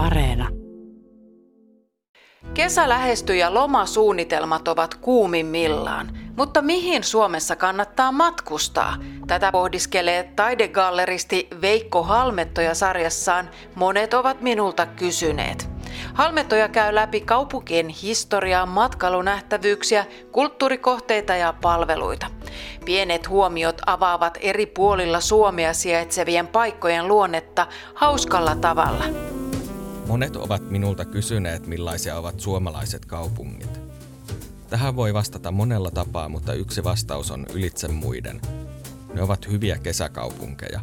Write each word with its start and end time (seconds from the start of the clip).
Areena. 0.00 0.48
Kesä 2.54 2.88
lähestyy 2.88 3.36
ja 3.36 3.54
lomasuunnitelmat 3.54 4.68
ovat 4.68 4.94
kuumimmillaan. 4.94 6.18
Mutta 6.36 6.62
mihin 6.62 7.04
Suomessa 7.04 7.56
kannattaa 7.56 8.12
matkustaa? 8.12 8.96
Tätä 9.26 9.52
pohdiskelee 9.52 10.32
taidegalleristi 10.36 11.48
Veikko 11.60 12.02
Halmettoja 12.02 12.74
sarjassaan 12.74 13.50
Monet 13.74 14.14
ovat 14.14 14.40
minulta 14.40 14.86
kysyneet. 14.86 15.68
Halmettoja 16.14 16.68
käy 16.68 16.94
läpi 16.94 17.20
kaupunkien 17.20 17.88
historiaa, 17.88 18.66
matkailunähtävyyksiä, 18.66 20.06
kulttuurikohteita 20.32 21.36
ja 21.36 21.54
palveluita. 21.62 22.26
Pienet 22.84 23.28
huomiot 23.28 23.82
avaavat 23.86 24.38
eri 24.40 24.66
puolilla 24.66 25.20
Suomea 25.20 25.72
sijaitsevien 25.72 26.48
paikkojen 26.48 27.08
luonnetta 27.08 27.66
hauskalla 27.94 28.56
tavalla. 28.56 29.04
Monet 30.10 30.36
ovat 30.36 30.70
minulta 30.70 31.04
kysyneet, 31.04 31.66
millaisia 31.66 32.16
ovat 32.16 32.40
suomalaiset 32.40 33.04
kaupungit. 33.04 33.80
Tähän 34.70 34.96
voi 34.96 35.14
vastata 35.14 35.50
monella 35.50 35.90
tapaa, 35.90 36.28
mutta 36.28 36.52
yksi 36.52 36.84
vastaus 36.84 37.30
on 37.30 37.46
ylitse 37.54 37.88
muiden. 37.88 38.40
Ne 39.14 39.22
ovat 39.22 39.48
hyviä 39.48 39.78
kesäkaupunkeja. 39.78 40.80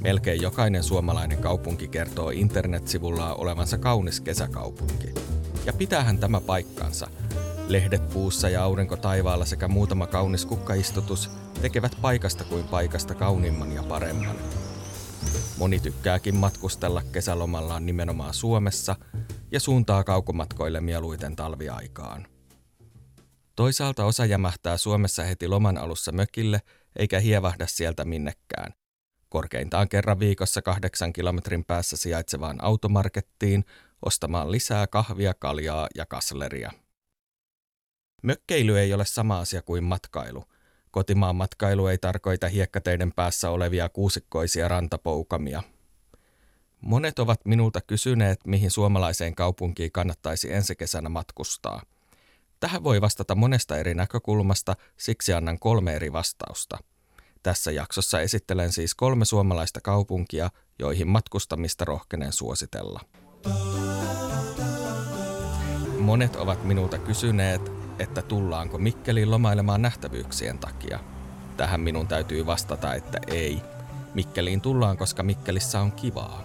Melkein 0.00 0.42
jokainen 0.42 0.82
suomalainen 0.82 1.38
kaupunki 1.38 1.88
kertoo 1.88 2.30
internetsivullaan 2.30 3.40
olevansa 3.40 3.78
kaunis 3.78 4.20
kesäkaupunki. 4.20 5.14
Ja 5.64 5.72
pitäähän 5.72 6.18
tämä 6.18 6.40
paikkansa. 6.40 7.10
Lehdet 7.68 8.10
puussa 8.10 8.48
ja 8.48 8.64
aurinko 8.64 8.96
taivaalla 8.96 9.44
sekä 9.44 9.68
muutama 9.68 10.06
kaunis 10.06 10.46
kukkaistutus 10.46 11.30
tekevät 11.62 11.96
paikasta 12.02 12.44
kuin 12.44 12.64
paikasta 12.64 13.14
kauniimman 13.14 13.72
ja 13.72 13.82
paremman. 13.82 14.36
Moni 15.58 15.80
tykkääkin 15.80 16.36
matkustella 16.36 17.02
kesälomallaan 17.12 17.86
nimenomaan 17.86 18.34
Suomessa 18.34 18.96
ja 19.50 19.60
suuntaa 19.60 20.04
kaukomatkoille 20.04 20.80
mieluiten 20.80 21.36
talviaikaan. 21.36 22.26
Toisaalta 23.56 24.04
osa 24.04 24.24
jämähtää 24.24 24.76
Suomessa 24.76 25.22
heti 25.22 25.48
loman 25.48 25.78
alussa 25.78 26.12
mökille 26.12 26.60
eikä 26.96 27.20
hievahda 27.20 27.66
sieltä 27.66 28.04
minnekään. 28.04 28.72
Korkeintaan 29.28 29.88
kerran 29.88 30.18
viikossa 30.18 30.62
kahdeksan 30.62 31.12
kilometrin 31.12 31.64
päässä 31.64 31.96
sijaitsevaan 31.96 32.64
automarkettiin 32.64 33.64
ostamaan 34.06 34.50
lisää 34.50 34.86
kahvia, 34.86 35.34
kaljaa 35.34 35.88
ja 35.94 36.06
kasleria. 36.06 36.70
Mökkeily 38.22 38.78
ei 38.78 38.94
ole 38.94 39.04
sama 39.04 39.38
asia 39.38 39.62
kuin 39.62 39.84
matkailu. 39.84 40.44
Kotimaan 40.98 41.36
matkailu 41.36 41.86
ei 41.86 41.98
tarkoita 41.98 42.48
hiekkateiden 42.48 43.12
päässä 43.12 43.50
olevia 43.50 43.88
kuusikkoisia 43.88 44.68
rantapoukamia. 44.68 45.62
Monet 46.80 47.18
ovat 47.18 47.40
minulta 47.44 47.80
kysyneet, 47.80 48.40
mihin 48.46 48.70
suomalaiseen 48.70 49.34
kaupunkiin 49.34 49.92
kannattaisi 49.92 50.52
ensi 50.52 50.76
kesänä 50.76 51.08
matkustaa– 51.08 51.82
Tähän 52.60 52.84
voi 52.84 53.00
vastata 53.00 53.34
monesta 53.34 53.76
eri 53.76 53.94
näkökulmasta, 53.94 54.76
siksi 54.96 55.32
annan 55.32 55.58
kolme 55.58 55.94
eri 55.94 56.12
vastausta. 56.12 56.78
Tässä 57.42 57.70
jaksossa 57.70 58.20
esittelen 58.20 58.72
siis 58.72 58.94
kolme 58.94 59.24
suomalaista 59.24 59.80
kaupunkia, 59.80 60.50
joihin 60.78 61.08
matkustamista 61.08 61.84
rohkenen 61.84 62.32
suositella. 62.32 63.00
Monet 65.98 66.36
ovat 66.36 66.64
minulta 66.64 66.98
kysyneet, 66.98 67.77
että 67.98 68.22
tullaanko 68.22 68.78
Mikkeliin 68.78 69.30
lomailemaan 69.30 69.82
nähtävyyksien 69.82 70.58
takia. 70.58 70.98
Tähän 71.56 71.80
minun 71.80 72.06
täytyy 72.06 72.46
vastata, 72.46 72.94
että 72.94 73.18
ei. 73.26 73.62
Mikkeliin 74.14 74.60
tullaan, 74.60 74.96
koska 74.96 75.22
Mikkelissä 75.22 75.80
on 75.80 75.92
kivaa. 75.92 76.42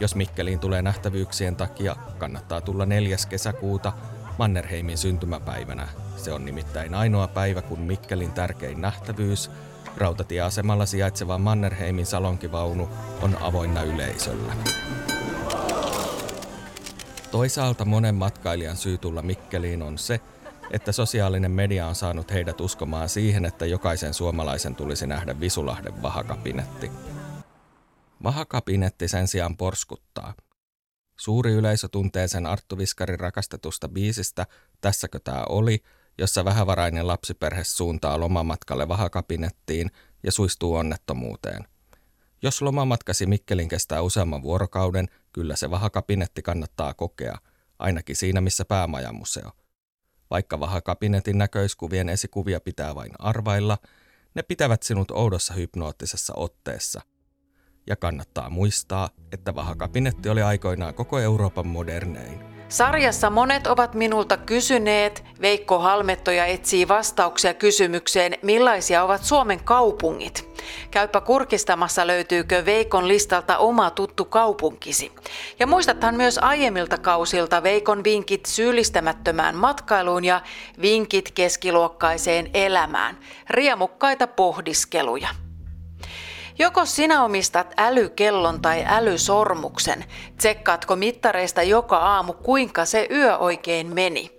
Jos 0.00 0.14
Mikkeliin 0.14 0.58
tulee 0.58 0.82
nähtävyyksien 0.82 1.56
takia, 1.56 1.96
kannattaa 2.18 2.60
tulla 2.60 2.86
4. 2.86 3.16
kesäkuuta 3.28 3.92
Mannerheimin 4.38 4.98
syntymäpäivänä. 4.98 5.88
Se 6.16 6.32
on 6.32 6.44
nimittäin 6.44 6.94
ainoa 6.94 7.28
päivä, 7.28 7.62
kun 7.62 7.80
Mikkelin 7.80 8.32
tärkein 8.32 8.80
nähtävyys, 8.80 9.50
rautatieasemalla 9.96 10.86
sijaitseva 10.86 11.38
Mannerheimin 11.38 12.06
salonkivaunu, 12.06 12.88
on 13.22 13.36
avoinna 13.40 13.82
yleisöllä. 13.82 14.52
Toisaalta 17.30 17.84
monen 17.84 18.14
matkailijan 18.14 18.76
syy 18.76 18.98
tulla 18.98 19.22
Mikkeliin 19.22 19.82
on 19.82 19.98
se, 19.98 20.20
että 20.70 20.92
sosiaalinen 20.92 21.50
media 21.50 21.86
on 21.86 21.94
saanut 21.94 22.32
heidät 22.32 22.60
uskomaan 22.60 23.08
siihen, 23.08 23.44
että 23.44 23.66
jokaisen 23.66 24.14
suomalaisen 24.14 24.74
tulisi 24.74 25.06
nähdä 25.06 25.40
Visulahden 25.40 26.02
vahakabinetti. 26.02 26.90
Vahakabinetti 28.22 29.08
sen 29.08 29.28
sijaan 29.28 29.56
porskuttaa– 29.56 30.34
Suuri 31.18 31.52
yleisö 31.52 31.88
tuntee 31.88 32.28
sen 32.28 32.46
Arttu 32.46 32.78
Viskarin 32.78 33.20
rakastetusta 33.20 33.88
biisistä 33.88 34.46
Tässäkö 34.80 35.20
tää 35.24 35.44
oli, 35.48 35.82
jossa 36.18 36.44
vähävarainen 36.44 37.06
lapsiperhe 37.06 37.64
suuntaa 37.64 38.20
lomamatkalle 38.20 38.88
vahakabinettiin 38.88 39.90
ja 40.22 40.32
suistuu 40.32 40.74
onnettomuuteen. 40.74 41.64
Jos 42.42 42.62
lomamatkasi 42.62 43.26
Mikkelin 43.26 43.68
kestää 43.68 44.02
useamman 44.02 44.42
vuorokauden, 44.42 45.08
kyllä 45.32 45.56
se 45.56 45.70
vahakabinetti 45.70 46.42
kannattaa 46.42 46.94
kokea, 46.94 47.38
ainakin 47.78 48.16
siinä 48.16 48.40
missä 48.40 48.64
päämajamuseo. 48.64 49.50
Vaikka 50.30 50.60
vahakabinetin 50.60 51.38
näköiskuvien 51.38 52.08
esikuvia 52.08 52.60
pitää 52.60 52.94
vain 52.94 53.12
arvailla, 53.18 53.78
ne 54.34 54.42
pitävät 54.42 54.82
sinut 54.82 55.10
oudossa 55.10 55.54
hypnoottisessa 55.54 56.34
otteessa– 56.36 57.00
ja 57.88 57.96
kannattaa 57.96 58.50
muistaa, 58.50 59.10
että 59.32 59.54
vahakabinetti 59.54 60.28
oli 60.28 60.42
aikoinaan 60.42 60.94
koko 60.94 61.18
Euroopan 61.18 61.66
modernein. 61.66 62.57
Sarjassa 62.68 63.30
monet 63.30 63.66
ovat 63.66 63.94
minulta 63.94 64.36
kysyneet, 64.36 65.24
Veikko 65.40 65.78
Halmettoja 65.78 66.46
etsii 66.46 66.88
vastauksia 66.88 67.54
kysymykseen, 67.54 68.34
millaisia 68.42 69.04
ovat 69.04 69.24
Suomen 69.24 69.64
kaupungit. 69.64 70.48
Käypä 70.90 71.20
kurkistamassa 71.20 72.06
löytyykö 72.06 72.64
Veikon 72.64 73.08
listalta 73.08 73.58
oma 73.58 73.90
tuttu 73.90 74.24
kaupunkisi. 74.24 75.12
Ja 75.58 75.66
muistathan 75.66 76.14
myös 76.14 76.38
aiemmilta 76.38 76.98
kausilta 76.98 77.62
Veikon 77.62 78.04
vinkit 78.04 78.46
syyllistämättömään 78.46 79.56
matkailuun 79.56 80.24
ja 80.24 80.40
vinkit 80.80 81.30
keskiluokkaiseen 81.30 82.50
elämään. 82.54 83.18
Riemukkaita 83.50 84.26
pohdiskeluja. 84.26 85.28
Joko 86.58 86.84
sinä 86.84 87.24
omistat 87.24 87.74
älykellon 87.76 88.62
tai 88.62 88.84
älysormuksen? 88.88 90.04
Tsekkaatko 90.36 90.96
mittareista 90.96 91.62
joka 91.62 91.96
aamu, 91.96 92.32
kuinka 92.32 92.84
se 92.84 93.06
yö 93.10 93.36
oikein 93.36 93.94
meni? 93.94 94.38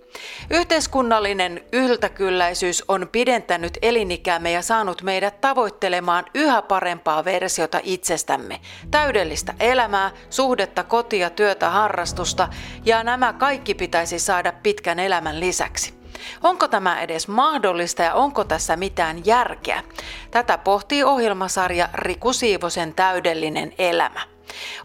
Yhteiskunnallinen 0.50 1.64
yltäkylläisyys 1.74 2.84
on 2.88 3.10
pidentänyt 3.12 3.78
elinikämme 3.82 4.52
ja 4.52 4.62
saanut 4.62 5.02
meidät 5.02 5.42
tavoittelemaan 5.42 6.26
yhä 6.36 6.62
parempaa 6.62 7.26
versiota 7.26 7.80
itsestämme. 7.84 8.62
Täydellistä 8.92 9.54
elämää, 9.60 10.12
suhdetta, 10.30 10.84
kotia, 10.84 11.30
työtä, 11.30 11.70
harrastusta 11.70 12.48
ja 12.86 13.04
nämä 13.04 13.34
kaikki 13.34 13.74
pitäisi 13.74 14.20
saada 14.20 14.54
pitkän 14.64 15.00
elämän 15.00 15.40
lisäksi. 15.40 15.99
Onko 16.44 16.68
tämä 16.68 17.02
edes 17.02 17.28
mahdollista 17.28 18.04
ja 18.04 18.14
onko 18.14 18.44
tässä 18.44 18.76
mitään 18.76 19.26
järkeä? 19.26 19.84
Tätä 20.32 20.58
pohtii 20.58 21.04
ohjelmasarja 21.04 21.90
Riku 21.94 22.34
Siivosen 22.34 22.94
täydellinen 22.94 23.74
elämä. 23.78 24.22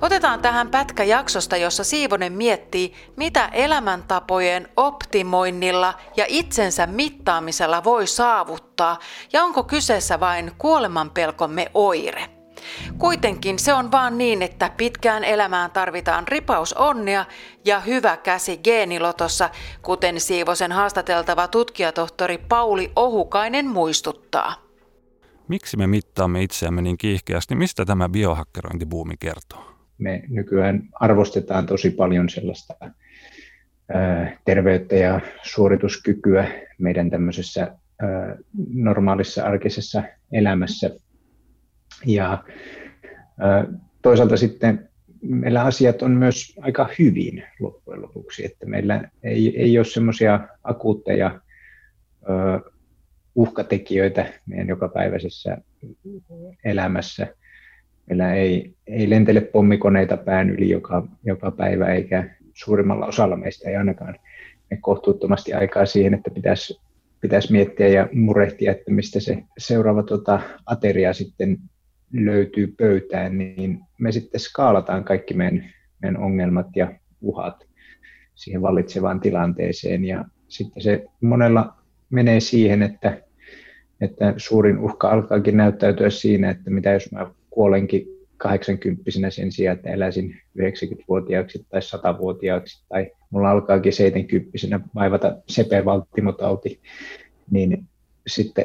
Otetaan 0.01 0.43
tähän 0.43 0.71
pätkä 0.71 1.05
jaksosta, 1.05 1.57
jossa 1.57 1.85
Siivonen 1.85 2.33
miettii, 2.33 2.95
mitä 3.17 3.49
elämäntapojen 3.53 4.69
optimoinnilla 4.77 5.95
ja 6.17 6.25
itsensä 6.29 6.87
mittaamisella 6.87 7.85
voi 7.85 8.07
saavuttaa 8.07 8.99
ja 9.33 9.45
onko 9.45 9.63
kyseessä 9.63 10.21
vain 10.21 10.53
kuolemanpelkomme 10.59 11.71
oire. 11.75 12.34
Kuitenkin 12.99 13.59
se 13.59 13.75
on 13.75 13.93
vaan 13.93 14.19
niin, 14.19 14.43
että 14.43 14.71
pitkään 14.77 15.25
elämään 15.25 15.71
tarvitaan 15.71 16.29
ripaus 16.29 16.73
onnea 16.73 17.25
ja 17.65 17.81
hyvä 17.81 18.17
käsi 18.17 18.57
geenilotossa, 18.57 19.51
kuten 19.83 20.21
Siivosen 20.21 20.73
haastateltava 20.73 21.49
tutkijatohtori 21.49 22.39
Pauli 22.39 22.93
Ohukainen 22.97 23.67
muistuttaa. 23.67 24.55
Miksi 25.49 25.77
me 25.77 25.87
mittaamme 25.87 26.43
itseämme 26.43 26.83
niin 26.83 26.99
kiihkeästi? 26.99 27.55
Mistä 27.55 27.85
tämä 27.85 28.09
biohakkerointibuumi 28.09 29.15
kertoo? 29.21 29.65
Me 29.99 30.23
nykyään 30.29 30.89
arvostetaan 31.01 31.67
tosi 31.67 31.91
paljon 31.91 32.29
sellaista 32.29 32.75
terveyttä 34.45 34.95
ja 34.95 35.21
suorituskykyä 35.43 36.49
meidän 36.79 37.11
tämmöisessä 37.11 37.77
normaalissa 38.75 39.45
arkisessa 39.45 40.03
elämässä 40.33 40.91
ja 42.07 42.45
toisaalta 44.03 44.37
sitten 44.37 44.89
meillä 45.23 45.63
asiat 45.63 46.03
on 46.03 46.11
myös 46.11 46.55
aika 46.61 46.89
hyvin 46.99 47.45
loppujen 47.61 48.03
lopuksi, 48.03 48.45
että 48.45 48.67
meillä 48.67 49.11
ei, 49.23 49.61
ei 49.63 49.79
ole 49.79 49.85
semmoisia 49.85 50.41
akuutteja 50.65 51.41
uhkatekijöitä 53.35 54.33
meidän 54.47 54.69
jokapäiväisessä 54.69 55.59
elämässä. 56.65 57.27
meillä 58.07 58.35
ei, 58.35 58.75
ei 58.87 59.11
lentele 59.11 59.41
pommikoneita 59.41 60.17
pään 60.17 60.51
yli 60.51 60.71
joka, 60.71 61.09
joka 61.25 61.51
päivä, 61.51 61.95
eikä 61.95 62.31
suurimmalla 62.55 63.07
osalla 63.07 63.37
meistä 63.37 63.71
ei 63.71 63.77
ainakaan 63.77 64.19
me 64.71 64.77
kohtuuttomasti 64.81 65.53
aikaa 65.53 65.87
siihen, 65.87 66.15
että 66.15 66.31
pitäisi, 66.31 66.81
pitäisi 67.21 67.53
miettiä 67.53 67.89
ja 67.89 68.09
murehtia, 68.13 68.73
että 68.73 68.91
mistä 68.91 69.21
se 69.21 69.43
seuraava 69.59 70.03
tota, 70.03 70.41
ateria 70.67 71.13
sitten 71.13 71.59
löytyy 72.15 72.67
pöytään, 72.67 73.39
niin 73.39 73.81
me 74.01 74.13
sitten 74.13 74.41
skaalataan 74.41 75.05
kaikki 75.05 75.35
meidän, 75.35 75.73
meidän 76.03 76.23
ongelmat 76.23 76.67
ja 76.77 76.93
uhat 77.21 77.67
siihen 78.35 78.63
vallitsevaan 78.63 79.21
tilanteeseen. 79.21 80.05
Ja 80.05 80.25
sitten 80.49 80.83
se 80.83 81.05
monella 81.21 81.75
menee 82.11 82.41
siihen, 82.41 82.83
että, 82.83 83.23
että 84.01 84.35
suurin 84.37 84.79
uhka 84.79 85.11
alkaakin 85.11 85.57
näyttäytyä 85.57 86.11
siinä, 86.11 86.51
että 86.51 86.71
mitä 86.71 86.91
jos 86.91 87.13
mä 87.13 87.31
kuolenkin 87.51 88.07
80 88.37 89.03
sen 89.31 89.53
sijaan, 89.53 89.77
että 89.77 89.91
eläisin 89.91 90.37
90-vuotiaaksi 90.59 91.67
tai 91.69 91.81
100-vuotiaaksi, 91.81 92.85
tai 92.89 93.11
mulla 93.31 93.51
alkaakin 93.51 93.93
70 93.93 94.81
vaivata 94.95 95.37
sepevaltimotauti, 95.49 96.81
niin 97.51 97.85
sitten 98.27 98.65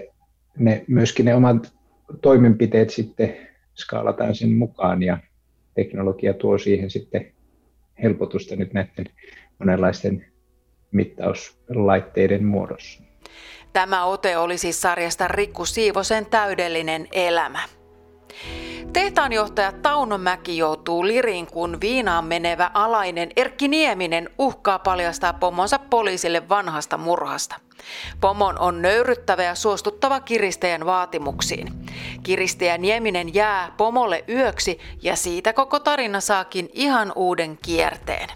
ne, 0.58 0.86
myöskin 0.88 1.26
ne 1.26 1.36
omat 1.36 1.79
toimenpiteet 2.22 2.90
sitten 2.90 3.38
skaalataan 3.76 4.36
sen 4.36 4.52
mukaan, 4.52 5.04
ja 5.04 5.18
teknologia 5.76 6.34
tuo 6.34 6.58
siihen 6.58 6.90
sitten 6.90 7.32
helpotusta 8.04 8.56
nyt 8.56 8.74
näiden 8.74 9.06
monenlaisten 9.60 10.26
mittauslaitteiden 10.92 12.46
muodossa. 12.46 13.04
Tämä 13.74 14.06
ote 14.06 14.38
oli 14.38 14.58
siis 14.58 14.82
sarjasta 14.82 15.28
Rikku 15.28 15.66
Siivosen 15.66 16.26
täydellinen 16.26 17.08
elämä. 17.12 17.60
Tehtaanjohtaja 18.94 19.72
Tauno 19.72 20.18
Mäki 20.18 20.58
joutuu 20.58 21.08
liriin, 21.08 21.48
kun 21.48 21.82
viinaan 21.82 22.26
menevä 22.26 22.72
alainen 22.74 23.30
Erkki 23.36 23.68
Nieminen 23.68 24.30
uhkaa 24.38 24.80
paljastaa 24.80 25.34
pomonsa 25.34 25.80
poliisille 25.80 26.50
vanhasta 26.50 26.98
murhasta. 26.98 27.56
Pomon 28.22 28.60
on 28.60 28.82
nöyryttävä 28.82 29.44
ja 29.44 29.56
suostuttava 29.56 30.20
kiristäjän 30.20 30.86
vaatimuksiin. 30.86 31.68
Kiristäjä 32.24 32.78
Nieminen 32.78 33.34
jää 33.34 33.72
pomolle 33.78 34.24
yöksi 34.30 34.80
ja 35.02 35.16
siitä 35.16 35.54
koko 35.54 35.80
tarina 35.80 36.20
saakin 36.20 36.70
ihan 36.74 37.14
uuden 37.16 37.58
kierteen. 37.62 38.30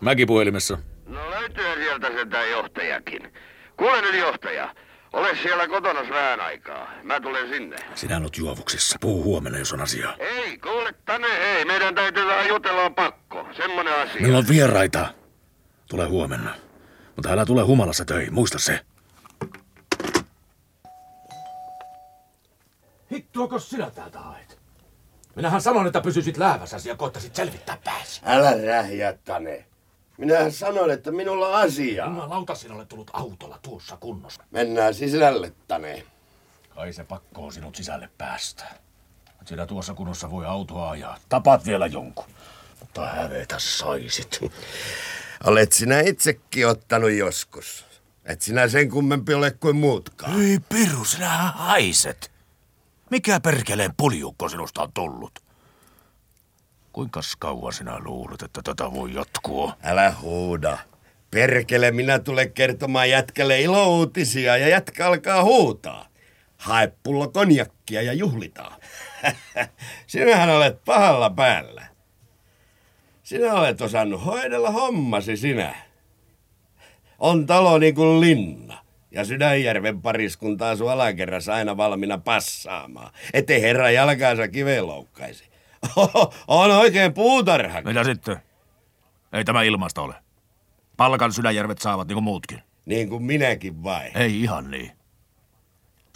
Mäki 0.00 0.26
puhelimessa. 0.26 0.78
No 1.06 1.30
löytyy 1.30 1.74
sieltä 1.74 2.06
sentään 2.06 2.50
johtajakin. 2.50 3.32
Kuule 3.76 4.00
nyt 4.00 4.14
johtaja. 4.14 4.74
Ole 5.14 5.36
siellä 5.42 5.68
kotona 5.68 6.00
vähän 6.10 6.40
aikaa. 6.40 6.90
Mä 7.02 7.20
tulen 7.20 7.48
sinne. 7.48 7.76
Sinä 7.94 8.16
olet 8.16 8.38
juovuksissa. 8.38 8.98
Puhu 9.00 9.22
huomenna, 9.22 9.58
jos 9.58 9.72
on 9.72 9.80
asiaa. 9.80 10.14
Ei, 10.18 10.58
kuule 10.58 10.94
tänne 11.04 11.26
ei. 11.28 11.64
Meidän 11.64 11.94
täytyy 11.94 12.26
vähän 12.26 12.48
jutella, 12.48 12.82
on 12.82 12.94
pakko. 12.94 13.48
Semmonen 13.56 13.94
asia. 13.94 14.20
Meillä 14.20 14.38
on 14.38 14.48
vieraita. 14.48 15.14
Tule 15.90 16.06
huomenna. 16.06 16.54
Mutta 17.16 17.30
älä 17.30 17.46
tule 17.46 17.62
humalassa 17.62 18.04
töihin, 18.04 18.34
muista 18.34 18.58
se. 18.58 18.80
Hittuako 23.12 23.58
sinä 23.58 23.90
täältä 23.90 24.18
haet? 24.18 24.58
Minähän 25.34 25.60
sanon, 25.62 25.86
että 25.86 26.00
pysyisit 26.00 26.36
lääväsäsi 26.36 26.88
ja 26.88 26.96
koittaisit 26.96 27.34
selvittää 27.34 27.78
pääsi. 27.84 28.20
Älä 28.24 28.52
rähjä, 28.66 29.12
Tane. 29.24 29.64
Minähän 30.18 30.52
sanoin, 30.52 30.90
että 30.90 31.10
minulla 31.10 31.48
on 31.48 31.54
asiaa. 31.54 32.06
Jumalauta, 32.06 32.54
sinä 32.54 32.74
olet 32.74 32.88
tullut 32.88 33.10
autolla 33.12 33.58
tuossa 33.62 33.96
kunnossa. 33.96 34.44
Mennään 34.50 34.94
sisälle, 34.94 35.52
Tane. 35.68 36.06
Kai 36.74 36.92
se 36.92 37.04
pakko 37.04 37.44
on 37.44 37.52
sinut 37.52 37.76
sisälle 37.76 38.08
päästä. 38.18 38.64
Sinä 39.46 39.66
tuossa 39.66 39.94
kunnossa 39.94 40.30
voi 40.30 40.46
autoa 40.46 40.90
ajaa. 40.90 41.18
Tapat 41.28 41.66
vielä 41.66 41.86
jonkun. 41.86 42.24
Mutta 42.80 43.06
hävetä 43.06 43.58
saisit. 43.58 44.40
Olet 45.44 45.72
sinä 45.72 46.00
itsekin 46.00 46.68
ottanut 46.68 47.12
joskus. 47.12 47.84
Et 48.24 48.42
sinä 48.42 48.68
sen 48.68 48.90
kummempi 48.90 49.34
ole 49.34 49.50
kuin 49.50 49.76
muutkaan. 49.76 50.42
Ei 50.42 50.58
piru, 50.68 51.04
sinä 51.04 51.28
haiset. 51.38 52.30
Mikä 53.10 53.40
perkeleen 53.40 53.94
puljukko 53.96 54.48
sinusta 54.48 54.82
on 54.82 54.92
tullut? 54.92 55.43
Kuinka 56.94 57.20
kauan 57.38 57.72
sinä 57.72 57.98
luulet, 57.98 58.42
että 58.42 58.60
tätä 58.64 58.92
voi 58.92 59.14
jatkua? 59.14 59.76
Älä 59.82 60.14
huuda. 60.22 60.78
Perkele, 61.30 61.90
minä 61.90 62.18
tulen 62.18 62.52
kertomaan 62.52 63.10
jätkälle 63.10 63.60
ilouutisia 63.60 64.56
ja 64.56 64.68
jätkä 64.68 65.06
alkaa 65.06 65.44
huutaa. 65.44 66.08
Hae 66.56 66.92
pullo 67.02 67.28
konjakkia 67.28 68.02
ja 68.02 68.12
juhlitaan. 68.12 68.80
Sinähän 70.06 70.50
olet 70.50 70.84
pahalla 70.84 71.30
päällä. 71.30 71.86
Sinä 73.22 73.54
olet 73.54 73.80
osannut 73.80 74.24
hoidella 74.24 74.70
hommasi 74.70 75.36
sinä. 75.36 75.74
On 77.18 77.46
talo 77.46 77.78
niin 77.78 77.94
kuin 77.94 78.20
linna. 78.20 78.78
Ja 79.10 79.24
Sydänjärven 79.24 80.02
pariskunta 80.02 80.70
asuu 80.70 80.88
alakerrassa 80.88 81.54
aina 81.54 81.76
valmiina 81.76 82.18
passaamaan, 82.18 83.12
ettei 83.32 83.62
herra 83.62 83.90
jalkaansa 83.90 84.48
kiveen 84.48 84.86
loukkaisi. 84.86 85.53
on 86.48 86.70
oikein 86.70 87.14
puutarha. 87.14 87.82
Mitä 87.82 88.04
sitten? 88.04 88.36
Ei 89.32 89.44
tämä 89.44 89.62
ilmasta 89.62 90.02
ole. 90.02 90.14
Palkan 90.96 91.32
Sydänjärvet 91.32 91.78
saavat 91.78 92.08
niin 92.08 92.14
kuin 92.14 92.24
muutkin. 92.24 92.62
Niin 92.86 93.08
kuin 93.08 93.22
minäkin 93.22 93.82
vai? 93.82 94.10
Ei 94.14 94.40
ihan 94.40 94.70
niin. 94.70 94.92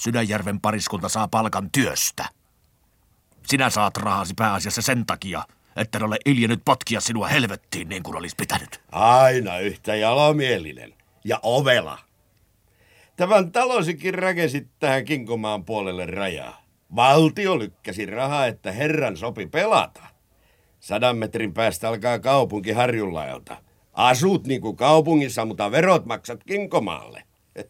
Sydänjärven 0.01 0.61
pariskunta 0.61 1.09
saa 1.09 1.29
palkan 1.29 1.71
työstä. 1.71 2.25
Sinä 3.47 3.71
saat 3.71 3.97
rahasi 3.97 4.35
pääasiassa 4.35 4.83
sen 4.83 5.07
takia, 5.07 5.45
että 5.77 6.05
ole 6.05 6.17
iljenyt 6.27 6.63
potkia 6.65 7.01
sinua 7.01 7.29
helvettiin 7.29 7.89
niin 7.89 8.03
kuin 8.03 8.17
olisi 8.17 8.37
pitänyt. 8.37 8.81
Aina 8.93 9.59
yhtä 9.59 9.95
jalomielinen. 9.95 10.95
Ja 11.25 11.41
ovela. 11.43 11.99
Tämän 13.17 13.53
talosikin 13.53 14.15
rakensit 14.15 14.69
tähän 14.79 15.05
Kinkomaan 15.05 15.65
puolelle 15.65 16.07
rajaa. 16.07 16.63
Valtio 16.97 17.59
lykkäsi 17.59 18.07
rahaa, 18.07 18.47
että 18.47 18.73
herran 18.73 19.17
sopi 19.17 19.47
pelata. 19.47 20.03
Sadan 20.81 21.17
metrin 21.17 21.55
päästä 21.55 21.89
alkaa 21.89 22.19
kaupunki 22.19 22.73
Harjunlaelta. 22.73 23.57
Asut 23.93 24.47
niin 24.47 24.61
kuin 24.61 24.77
kaupungissa, 24.77 25.45
mutta 25.45 25.71
verot 25.71 26.07
maksat 26.07 26.45
Kinkomaalle. 26.45 27.23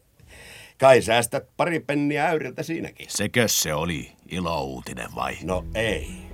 Kai 0.79 1.01
säästät 1.01 1.47
pari 1.57 1.79
penniä 1.79 2.25
äyriltä 2.25 2.63
siinäkin. 2.63 3.05
Sekö 3.09 3.47
se 3.47 3.73
oli 3.73 4.11
ilouutinen 4.31 5.15
vai? 5.15 5.37
No 5.43 5.65
ei. 5.75 6.28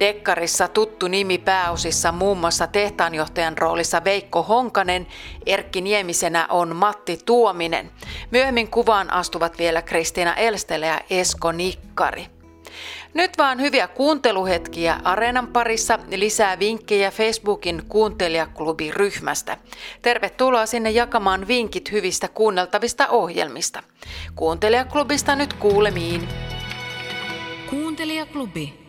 Dekkarissa 0.00 0.68
tuttu 0.68 1.08
nimi 1.08 1.38
pääosissa 1.38 2.12
muun 2.12 2.38
muassa 2.38 2.66
tehtaanjohtajan 2.66 3.58
roolissa 3.58 4.04
Veikko 4.04 4.42
Honkanen, 4.42 5.06
Erkki 5.46 5.80
Niemisenä 5.80 6.46
on 6.50 6.76
Matti 6.76 7.18
Tuominen. 7.24 7.90
Myöhemmin 8.30 8.70
kuvaan 8.70 9.12
astuvat 9.12 9.58
vielä 9.58 9.82
Kristiina 9.82 10.34
Elstele 10.34 10.86
ja 10.86 11.00
Esko 11.10 11.52
Nikkari. 11.52 12.26
Nyt 13.14 13.38
vaan 13.38 13.60
hyviä 13.60 13.88
kuunteluhetkiä 13.88 15.00
Areenan 15.04 15.46
parissa 15.46 15.98
lisää 16.10 16.58
vinkkejä 16.58 17.10
Facebookin 17.10 17.82
kuuntelijaklubiryhmästä. 17.88 19.56
Tervetuloa 20.02 20.66
sinne 20.66 20.90
jakamaan 20.90 21.48
vinkit 21.48 21.92
hyvistä 21.92 22.28
kuunneltavista 22.28 23.08
ohjelmista. 23.08 23.82
Kuuntelijaklubista 24.34 25.36
nyt 25.36 25.52
kuulemiin. 25.52 26.28
Kuuntelijaklubi. 27.70 28.83